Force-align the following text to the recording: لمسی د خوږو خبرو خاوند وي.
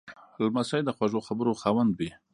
لمسی 0.43 0.81
د 0.85 0.89
خوږو 0.95 1.25
خبرو 1.27 1.59
خاوند 1.61 1.91
وي. 1.99 2.11